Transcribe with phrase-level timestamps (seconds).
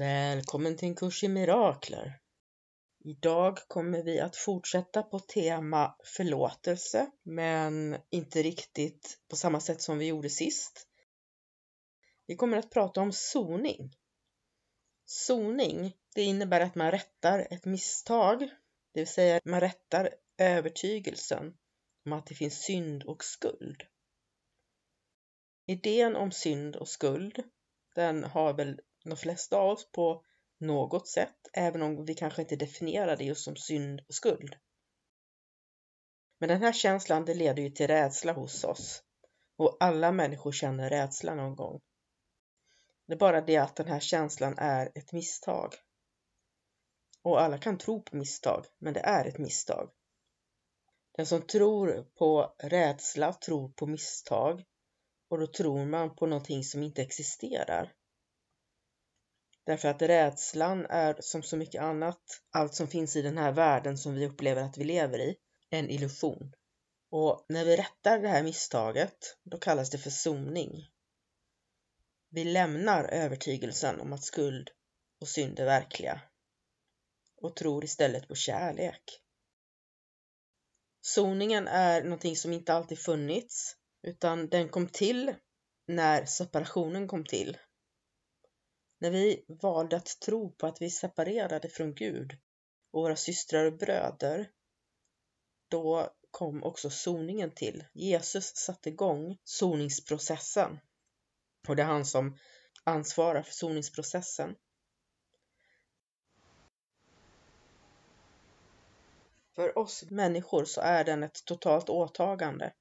[0.00, 2.20] Välkommen till en kurs i mirakler.
[3.04, 9.98] Idag kommer vi att fortsätta på tema förlåtelse, men inte riktigt på samma sätt som
[9.98, 10.88] vi gjorde sist.
[12.26, 13.96] Vi kommer att prata om soning.
[15.04, 18.40] Soning, det innebär att man rättar ett misstag,
[18.92, 21.54] det vill säga man rättar övertygelsen
[22.06, 23.82] om att det finns synd och skuld.
[25.66, 27.42] Idén om synd och skuld,
[27.94, 30.24] den har väl de flesta av oss på
[30.58, 34.56] något sätt, även om vi kanske inte definierar det just som synd och skuld.
[36.38, 39.02] Men den här känslan, det leder ju till rädsla hos oss.
[39.56, 41.80] Och alla människor känner rädsla någon gång.
[43.06, 45.74] Det är bara det att den här känslan är ett misstag.
[47.22, 49.90] Och alla kan tro på misstag, men det är ett misstag.
[51.16, 54.64] Den som tror på rädsla tror på misstag
[55.28, 57.92] och då tror man på någonting som inte existerar.
[59.64, 63.98] Därför att rädslan är som så mycket annat, allt som finns i den här världen
[63.98, 65.36] som vi upplever att vi lever i,
[65.70, 66.52] en illusion.
[67.10, 70.90] Och när vi rättar det här misstaget, då kallas det för soning.
[72.30, 74.70] Vi lämnar övertygelsen om att skuld
[75.20, 76.20] och synd är verkliga
[77.36, 79.02] och tror istället på kärlek.
[81.00, 85.34] Soningen är någonting som inte alltid funnits, utan den kom till
[85.86, 87.58] när separationen kom till
[89.00, 92.32] när vi valde att tro på att vi separerade från Gud
[92.90, 94.50] och våra systrar och bröder,
[95.68, 97.84] då kom också soningen till.
[97.92, 100.80] Jesus satte igång soningsprocessen
[101.68, 102.38] och det är han som
[102.84, 104.56] ansvarar för soningsprocessen.
[109.54, 112.72] För oss människor så är den ett totalt åtagande.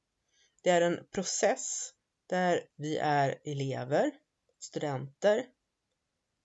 [0.63, 1.93] Det är en process
[2.27, 4.11] där vi är elever,
[4.59, 5.45] studenter,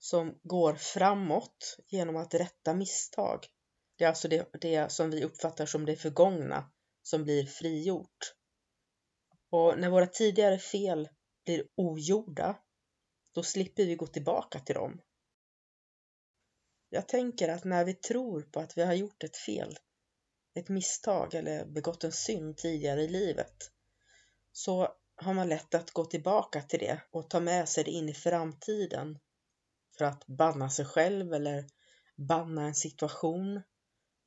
[0.04, 3.46] som går framåt genom att rätta misstag.
[3.96, 6.72] Det är alltså det, det som vi uppfattar som det förgångna
[7.02, 8.34] som blir frigjort.
[9.50, 11.08] Och när våra tidigare fel
[11.44, 12.58] blir ogjorda,
[13.34, 15.00] då slipper vi gå tillbaka till dem.
[16.88, 19.78] Jag tänker att när vi tror på att vi har gjort ett fel,
[20.54, 23.56] ett misstag eller begått en synd tidigare i livet,
[24.52, 28.08] så har man lätt att gå tillbaka till det och ta med sig det in
[28.08, 29.18] i framtiden
[29.98, 31.66] för att banna sig själv eller
[32.16, 33.62] banna en situation,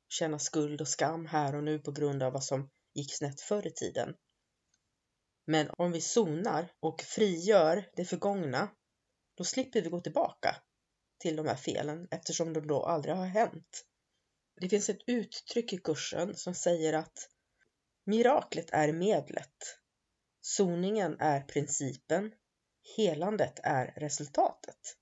[0.08, 3.66] känna skuld och skam här och nu på grund av vad som gick snett förr
[3.66, 4.14] i tiden.
[5.44, 8.68] Men om vi zonar och frigör det förgångna,
[9.34, 10.56] då slipper vi gå tillbaka
[11.18, 13.84] till de här felen eftersom de då aldrig har hänt.
[14.60, 17.28] Det finns ett uttryck i kursen som säger att
[18.04, 19.78] miraklet är medlet,
[20.40, 22.32] zoningen är principen,
[22.96, 24.96] helandet är resultatet.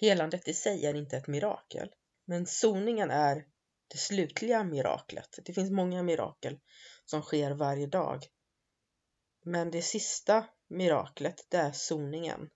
[0.00, 1.90] Helandet i sig är inte ett mirakel,
[2.24, 3.46] men soningen är
[3.88, 5.38] det slutliga miraklet.
[5.44, 6.58] Det finns många mirakel
[7.04, 8.26] som sker varje dag.
[9.44, 12.50] Men det sista miraklet, det är soningen.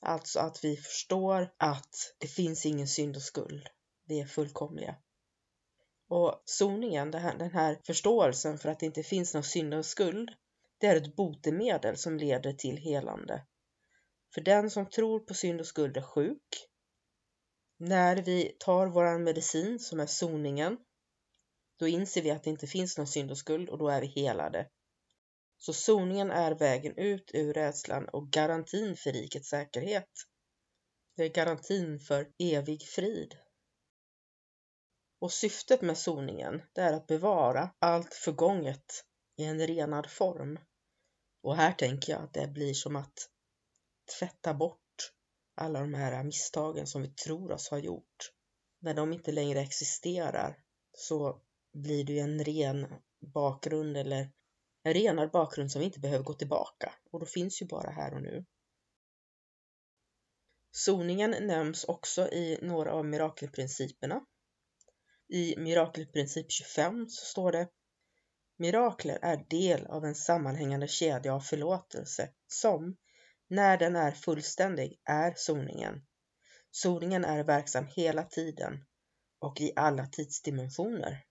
[0.00, 3.68] Alltså att vi förstår att det finns ingen synd och skuld.
[4.04, 4.96] Vi är fullkomliga.
[6.08, 10.30] Och soningen, den här förståelsen för att det inte finns någon synd och skuld,
[10.78, 13.46] det är ett botemedel som leder till helande.
[14.34, 16.68] För den som tror på synd och skuld är sjuk.
[17.78, 20.78] När vi tar våran medicin som är soningen,
[21.78, 24.06] då inser vi att det inte finns någon synd och skuld och då är vi
[24.06, 24.68] helade.
[25.58, 30.10] Så soningen är vägen ut ur rädslan och garantin för rikets säkerhet.
[31.16, 33.36] Det är garantin för evig frid.
[35.18, 39.04] Och syftet med soningen det är att bevara allt förgånget
[39.36, 40.58] i en renad form.
[41.42, 43.31] Och här tänker jag att det blir som att
[44.18, 45.12] tvätta bort
[45.54, 48.32] alla de här misstagen som vi tror oss ha gjort.
[48.80, 50.58] När de inte längre existerar
[50.92, 52.86] så blir det ju en ren
[53.20, 54.32] bakgrund eller
[54.82, 58.14] en renad bakgrund som vi inte behöver gå tillbaka och då finns ju bara här
[58.14, 58.44] och nu.
[60.70, 64.26] Soningen nämns också i några av mirakelprinciperna.
[65.28, 67.68] I mirakelprincip 25 så står det
[68.56, 72.96] Mirakler är del av en sammanhängande kedja av förlåtelse som,
[73.52, 76.02] när den är fullständig, är soningen.
[76.70, 78.84] Soningen är verksam hela tiden
[79.38, 81.24] och i alla tidsdimensioner.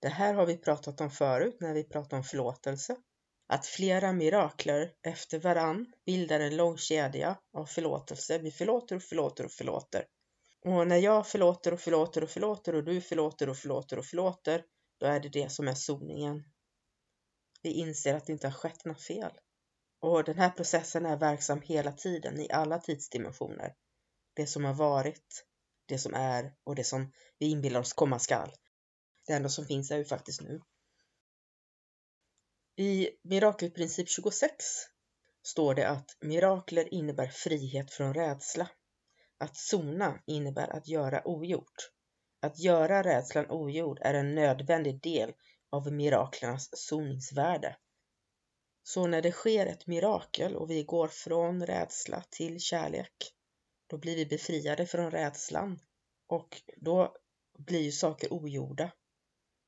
[0.00, 2.96] Det här har vi pratat om förut när vi pratade om förlåtelse.
[3.46, 8.38] Att flera mirakler efter varann bildar en lång kedja av förlåtelse.
[8.38, 10.04] Vi förlåter och förlåter och förlåter.
[10.64, 14.64] Och när jag förlåter och förlåter och förlåter och du förlåter och förlåter och förlåter,
[15.00, 16.44] då är det det som är soningen.
[17.62, 19.32] Vi inser att det inte har skett något fel.
[20.02, 23.74] Och den här processen är verksam hela tiden i alla tidsdimensioner.
[24.34, 25.44] Det som har varit,
[25.86, 28.52] det som är och det som vi inbillar oss komma skall.
[29.26, 30.60] Det enda som finns är ju faktiskt nu.
[32.76, 34.54] I mirakelprincip 26
[35.42, 38.70] står det att mirakler innebär frihet från rädsla.
[39.38, 41.90] Att sona innebär att göra ogjort.
[42.40, 45.32] Att göra rädslan ogjord är en nödvändig del
[45.70, 47.76] av miraklernas soningsvärde.
[48.82, 53.34] Så när det sker ett mirakel och vi går från rädsla till kärlek,
[53.86, 55.80] då blir vi befriade från rädslan
[56.26, 57.16] och då
[57.58, 58.92] blir ju saker ogjorda.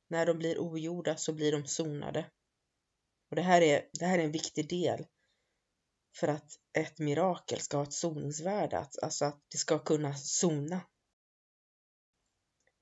[0.08, 2.30] När de blir ogjorda så blir de sonade.
[3.30, 5.06] Och det här är, det här är en viktig del
[6.16, 10.80] för att ett mirakel ska ha ett soningsvärde, alltså att det ska kunna sona.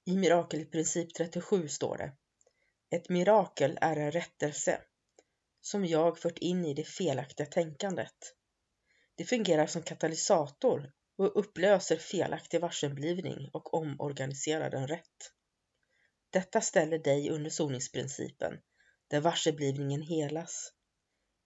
[0.04, 2.12] I mirakel i princip 37 står det
[2.96, 4.82] Ett mirakel är en rättelse
[5.64, 8.34] som jag fört in i det felaktiga tänkandet.
[9.14, 15.32] Det fungerar som katalysator och upplöser felaktig varsenblivning och omorganiserar den rätt.
[16.30, 18.58] Detta ställer dig under soningsprincipen,
[19.08, 20.72] där varseblivningen helas.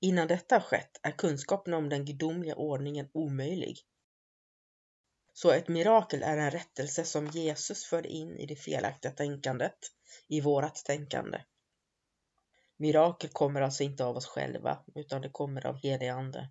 [0.00, 3.78] Innan detta har skett är kunskapen om den gudomliga ordningen omöjlig.
[5.32, 9.78] Så ett mirakel är en rättelse som Jesus förde in i det felaktiga tänkandet,
[10.28, 11.38] i vårat tänkande.
[12.76, 16.50] Mirakel kommer alltså inte av oss själva, utan det kommer av helig ande.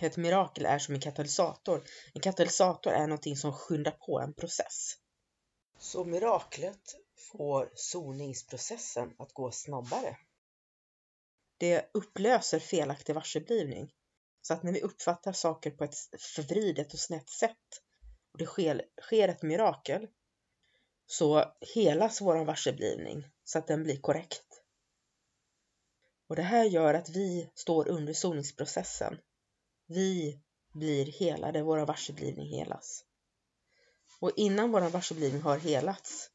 [0.00, 1.84] Ett mirakel är som en katalysator.
[2.14, 4.94] En katalysator är någonting som skyndar på en process.
[5.78, 6.96] Så miraklet
[7.32, 10.16] får soningsprocessen att gå snabbare.
[11.58, 13.92] Det upplöser felaktig varseblivning.
[14.42, 17.82] Så att när vi uppfattar saker på ett förvridet och snett sätt
[18.32, 20.08] och det sker, sker ett mirakel
[21.06, 21.44] så
[21.74, 24.53] helas vår varseblivning så att den blir korrekt.
[26.26, 29.18] Och det här gör att vi står under soningsprocessen.
[29.86, 30.40] Vi
[30.72, 33.04] blir helade, vår varseblivning helas.
[34.20, 36.30] Och innan vår varseblivning har helats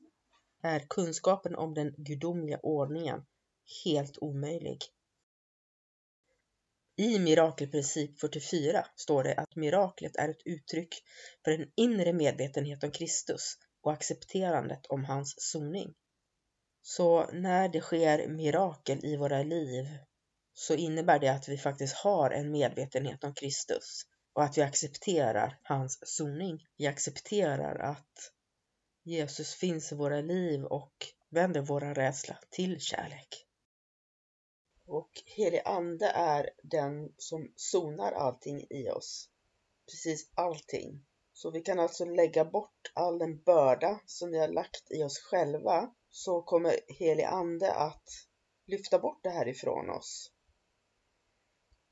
[0.62, 3.26] är kunskapen om den gudomliga ordningen
[3.86, 4.80] helt omöjlig.
[6.96, 11.04] I mirakelprincip 44 står det att miraklet är ett uttryck
[11.44, 15.94] för en inre medvetenhet om Kristus och accepterandet om hans soning.
[16.82, 19.86] Så när det sker mirakel i våra liv
[20.54, 24.02] så innebär det att vi faktiskt har en medvetenhet om Kristus
[24.34, 26.66] och att vi accepterar hans soning.
[26.78, 28.32] Vi accepterar att
[29.04, 30.94] Jesus finns i våra liv och
[31.30, 33.46] vänder våra rädsla till kärlek.
[34.86, 39.30] Och helig ande är den som sonar allting i oss.
[39.92, 41.06] Precis allting.
[41.34, 45.20] Så vi kan alltså lägga bort all den börda som vi har lagt i oss
[45.20, 45.94] själva.
[46.10, 48.04] Så kommer helig ande att
[48.66, 50.32] lyfta bort det här ifrån oss.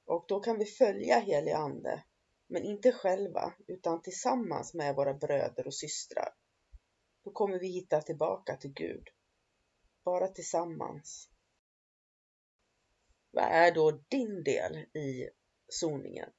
[0.06, 2.04] Och då kan vi följa helig ande.
[2.50, 6.30] Men inte själva, utan tillsammans med våra bröder och systrar.
[7.24, 9.08] Då kommer vi hitta tillbaka till Gud.
[10.06, 11.30] Bara tillsammans.
[13.32, 15.30] Vad är då din del i
[15.68, 16.30] soningen?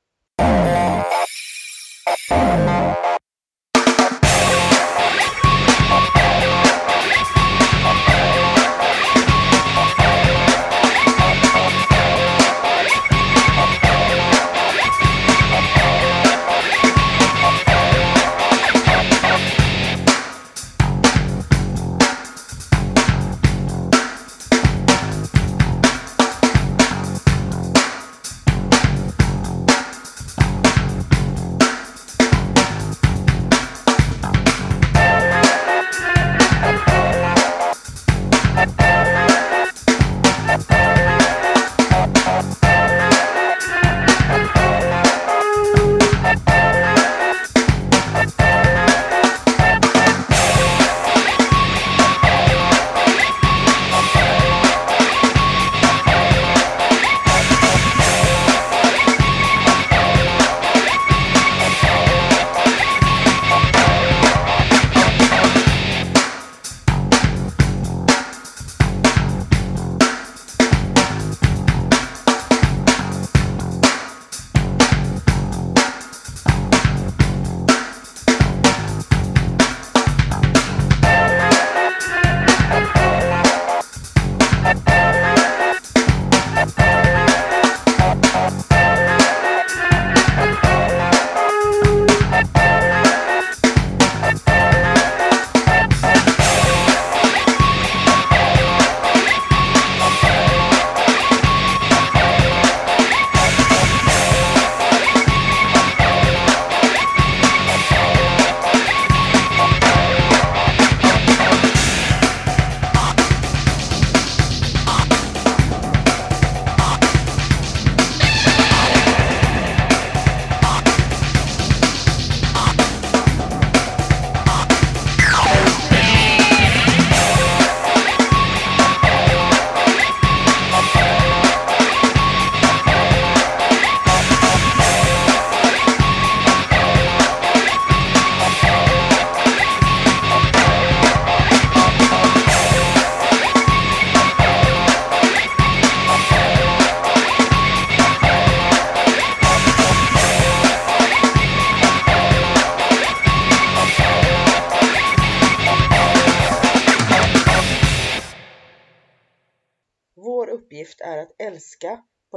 [86.77, 86.98] Bye.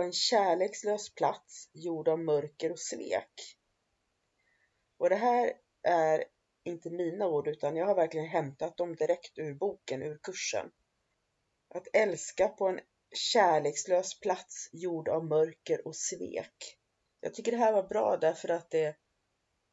[0.02, 3.58] På en kärlekslös plats gjord av mörker och svek.
[4.98, 5.54] Och det här
[5.84, 6.24] är
[6.64, 10.72] inte mina ord utan jag har verkligen hämtat dem direkt ur boken, ur kursen.
[11.70, 12.80] Att älska på en
[13.16, 16.78] kärlekslös plats gjord av mörker och svek.
[17.20, 18.96] Jag tycker det här var bra därför att det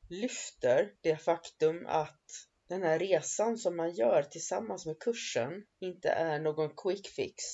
[0.08, 2.25] lyfter det faktum att
[2.66, 7.44] den här resan som man gör tillsammans med kursen inte är någon quick fix.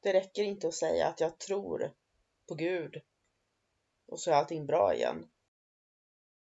[0.00, 1.94] Det räcker inte att säga att jag tror
[2.48, 3.02] på Gud
[4.06, 5.30] och så är allting bra igen.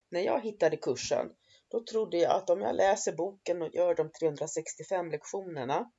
[0.09, 1.35] När jag hittade kursen,
[1.67, 5.91] då trodde jag att om jag läser boken och gör de 365 lektionerna,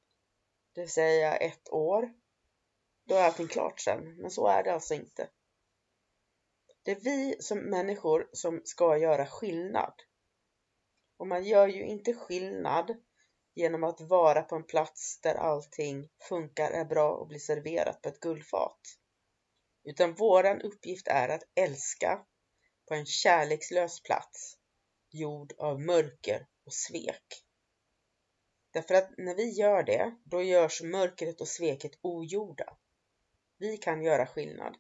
[0.73, 2.15] det vill säga ett år,
[3.05, 4.17] då är allting klart sen.
[4.17, 5.29] Men så är det alltså inte.
[6.83, 9.95] Det är vi som människor som ska göra skillnad.
[11.17, 12.97] Och man gör ju inte skillnad
[13.55, 18.09] genom att vara på en plats där allting funkar, är bra och blir serverat på
[18.09, 18.99] ett guldfat.
[19.85, 22.25] Utan våran uppgift är att älska
[22.89, 24.59] på en kärlekslös plats,
[25.11, 27.45] gjord av mörker och svek.
[28.71, 32.77] Därför att när vi gör det, då görs mörkret och sveket ogjorda.
[33.59, 34.77] Vi kan göra skillnad.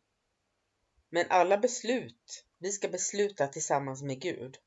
[1.10, 4.58] Men alla beslut, vi ska besluta tillsammans med Gud.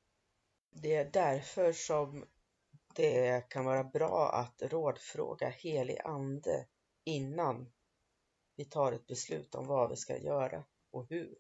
[0.69, 2.25] Det är därför som
[2.95, 6.67] det kan vara bra att rådfråga helig ande
[7.03, 7.71] innan
[8.55, 11.37] vi tar ett beslut om vad vi ska göra och hur.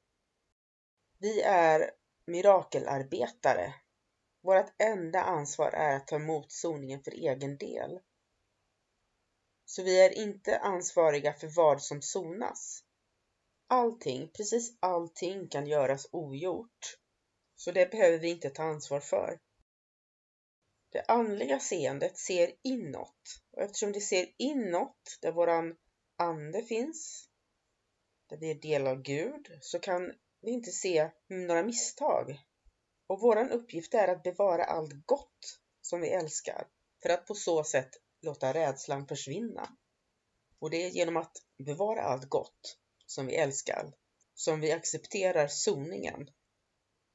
[1.17, 1.91] Vi är
[2.25, 3.73] mirakelarbetare.
[4.41, 7.99] Vårt enda ansvar är att ta emot soningen för egen del.
[9.65, 12.83] Så vi är inte ansvariga för vad som sonas.
[13.67, 16.97] Allting, precis allting kan göras ogjort.
[17.55, 19.39] Så det behöver vi inte ta ansvar för.
[20.95, 25.75] Det andliga seendet ser inåt och eftersom det ser inåt där våran
[26.17, 27.29] ande finns,
[28.29, 32.39] där vi är del av Gud, så kan vi inte se några misstag.
[33.07, 36.67] Och våran uppgift är att bevara allt gott som vi älskar
[37.01, 37.89] för att på så sätt
[38.21, 39.77] låta rädslan försvinna.
[40.59, 43.93] Och det är genom att bevara allt gott som vi älskar
[44.33, 46.29] som vi accepterar soningen.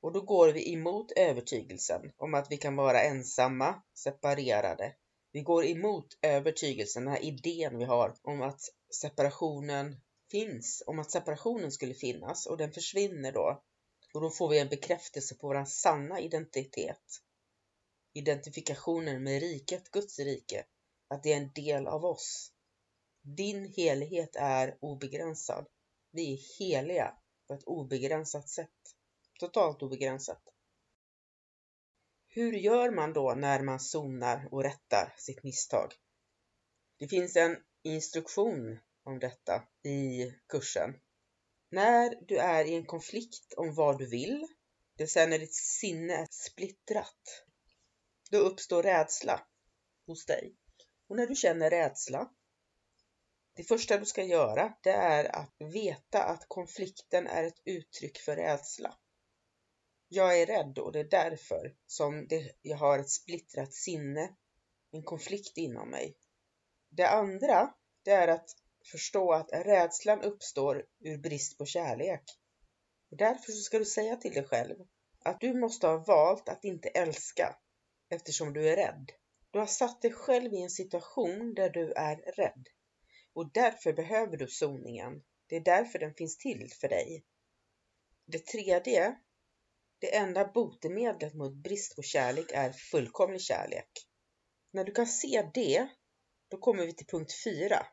[0.01, 4.95] Och då går vi emot övertygelsen om att vi kan vara ensamma, separerade.
[5.33, 8.61] Vi går emot övertygelsen, den här idén vi har om att
[9.01, 13.63] separationen finns, om att separationen skulle finnas och den försvinner då.
[14.15, 17.21] Och då får vi en bekräftelse på vår sanna identitet.
[18.13, 20.65] Identifikationen med riket, Guds rike,
[21.09, 22.53] att det är en del av oss.
[23.23, 25.67] Din helighet är obegränsad.
[26.11, 27.15] Vi är heliga
[27.47, 28.69] på ett obegränsat sätt.
[29.41, 30.43] Totalt obegränsat.
[32.29, 35.95] Hur gör man då när man zonar och rättar sitt misstag?
[36.99, 40.95] Det finns en instruktion om detta i kursen.
[41.71, 44.47] När du är i en konflikt om vad du vill,
[44.97, 47.45] det vill säga när ditt sinne är splittrat,
[48.31, 49.47] då uppstår rädsla
[50.07, 50.57] hos dig.
[51.09, 52.31] Och när du känner rädsla,
[53.55, 58.37] det första du ska göra, det är att veta att konflikten är ett uttryck för
[58.37, 58.97] rädsla.
[60.13, 64.35] Jag är rädd och det är därför som det, jag har ett splittrat sinne,
[64.91, 66.17] en konflikt inom mig.
[66.89, 68.51] Det andra, det är att
[68.91, 72.23] förstå att rädslan uppstår ur brist på kärlek.
[73.11, 74.77] Och därför ska du säga till dig själv
[75.25, 77.57] att du måste ha valt att inte älska
[78.09, 79.13] eftersom du är rädd.
[79.51, 82.67] Du har satt dig själv i en situation där du är rädd.
[83.33, 85.23] Och därför behöver du soningen.
[85.47, 87.25] Det är därför den finns till för dig.
[88.27, 89.17] Det tredje,
[90.01, 93.91] det enda botemedlet mot brist på kärlek är fullkomlig kärlek.
[94.73, 95.89] När du kan se det,
[96.49, 97.87] då kommer vi till punkt 4.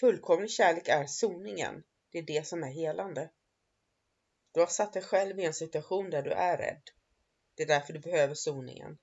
[0.00, 1.82] Fullkomlig kärlek är soningen.
[2.10, 3.30] Det är det som är helande.
[4.52, 6.82] Du har satt dig själv i en situation där du är rädd.
[7.54, 8.98] Det är därför du behöver soningen.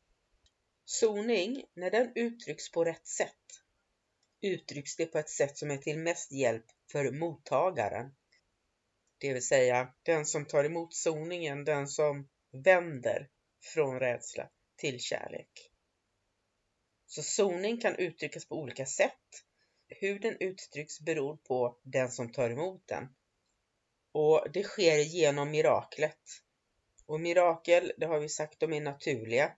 [0.85, 3.45] Soning, när den uttrycks på rätt sätt,
[4.41, 8.15] uttrycks det på ett sätt som är till mest hjälp för mottagaren.
[9.19, 13.29] Det vill säga den som tar emot soningen, den som vänder
[13.73, 15.71] från rädsla till kärlek.
[17.07, 19.43] Så soning kan uttryckas på olika sätt.
[19.87, 23.15] Hur den uttrycks beror på den som tar emot den.
[24.11, 26.19] Och det sker genom miraklet.
[27.05, 29.51] Och mirakel, det har vi sagt, de är naturliga.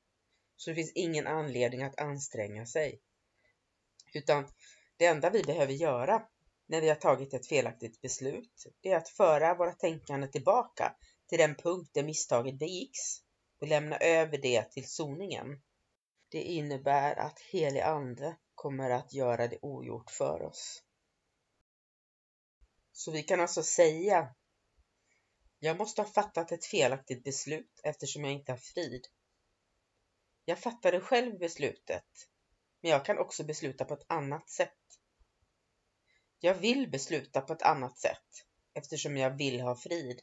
[0.56, 3.02] Så det finns ingen anledning att anstränga sig.
[4.14, 4.48] Utan
[4.98, 6.28] det enda vi behöver göra
[6.72, 10.96] när vi har tagit ett felaktigt beslut, det är att föra våra tänkande tillbaka
[11.28, 13.00] till den punkt där misstaget begicks
[13.62, 15.62] och lämna över det till soningen.
[16.30, 20.84] Det innebär att helig ande kommer att göra det ogjort för oss.
[22.92, 24.36] Så vi kan alltså säga
[25.60, 29.08] jag måste ha fattat ett felaktigt beslut eftersom jag inte har frid.
[30.46, 32.28] Jag fattade själv beslutet,
[32.82, 35.01] men jag kan också besluta på ett annat sätt.
[36.44, 40.20] Jag vill besluta på ett annat sätt eftersom jag vill ha frid.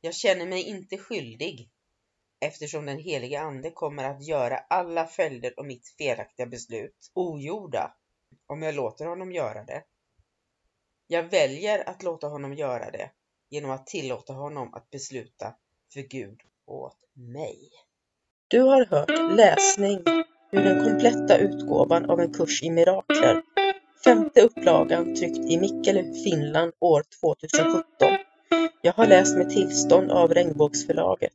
[0.00, 1.70] Jag känner mig inte skyldig
[2.40, 7.94] eftersom den helige Ande kommer att göra alla följder av mitt felaktiga beslut ogjorda
[8.46, 9.84] om jag låter honom göra det.
[11.06, 13.10] Jag väljer att låta honom göra det
[13.50, 15.56] genom att tillåta honom att besluta
[15.92, 17.70] för Gud åt mig.
[18.48, 19.98] Du har hört läsning
[20.52, 23.42] ur den kompletta utgåvan av en kurs i mirakler.
[24.06, 27.84] Femte upplagan tryckt i Mikkeli, Finland år 2017.
[28.82, 31.32] Jag har läst med tillstånd av Regnbågsförlaget.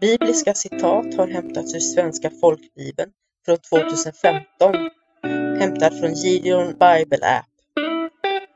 [0.00, 3.10] Bibliska citat har hämtats ur Svenska folkbibeln
[3.44, 4.74] från 2015,
[5.58, 7.46] hämtad från Gideon Bible App.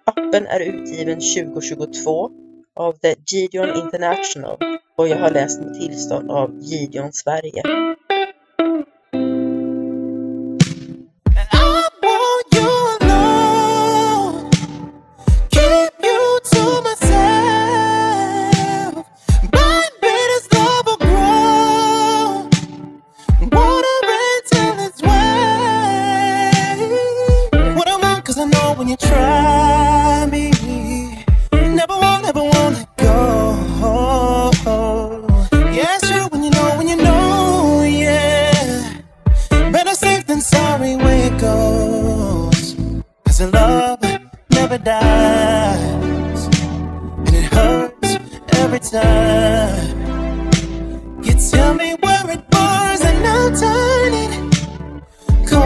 [0.04, 2.30] Appen är utgiven 2022
[2.76, 4.56] av The Gideon International
[4.96, 7.62] och jag har läst med tillstånd av Gideon Sverige.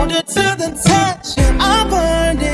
[0.05, 1.39] Colder to the touch.
[1.59, 2.54] I burned it.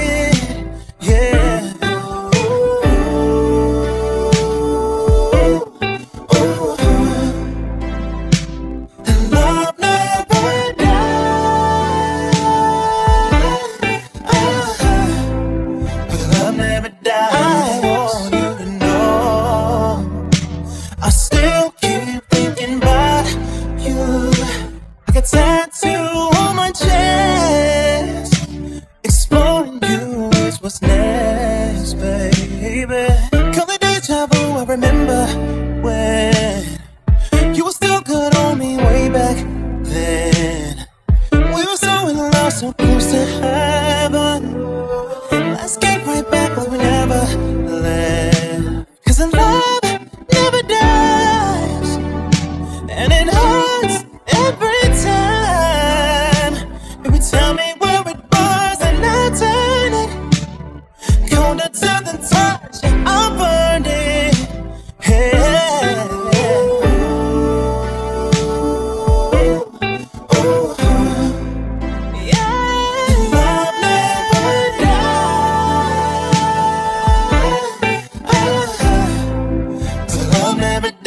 [80.60, 80.99] Never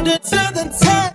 [0.00, 1.09] counted to the top.